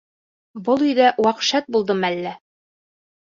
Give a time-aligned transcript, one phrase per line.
[0.69, 2.33] Был өйҙә вәхшәт булдымы әллә?